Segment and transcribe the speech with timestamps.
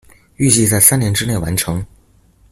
[0.39, 1.85] 預計在三年之內完成